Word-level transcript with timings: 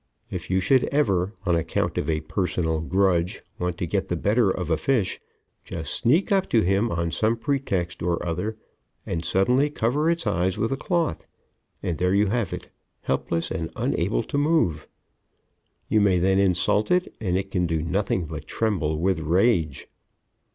If 0.31 0.49
you 0.49 0.61
should 0.61 0.85
ever, 0.85 1.35
on 1.45 1.55
account 1.55 1.95
of 1.99 2.09
a 2.09 2.21
personal 2.21 2.79
grudge, 2.81 3.39
want 3.59 3.77
to 3.77 3.85
get 3.85 4.07
the 4.07 4.15
better 4.15 4.49
of 4.49 4.71
a 4.71 4.75
fish, 4.75 5.19
just 5.63 5.93
sneak 5.93 6.31
up 6.31 6.49
to 6.49 6.63
him 6.63 6.89
on 6.91 7.11
some 7.11 7.37
pretext 7.37 8.01
or 8.01 8.25
other 8.27 8.57
and 9.05 9.23
suddenly 9.23 9.69
cover 9.69 10.09
its 10.09 10.25
eyes 10.25 10.57
with 10.57 10.71
a 10.71 10.75
cloth, 10.75 11.27
and 11.83 11.99
there 11.99 12.15
you 12.15 12.25
have 12.29 12.51
it, 12.51 12.71
helpless 13.01 13.51
and 13.51 13.69
unable 13.75 14.23
to 14.23 14.39
move. 14.39 14.87
You 15.87 16.01
may 16.01 16.17
then 16.17 16.39
insult 16.39 16.89
it, 16.89 17.13
and 17.21 17.37
it 17.37 17.51
can 17.51 17.67
do 17.67 17.83
nothing 17.83 18.25
but 18.25 18.47
tremble 18.47 18.97
with 18.97 19.19
rage. 19.19 19.85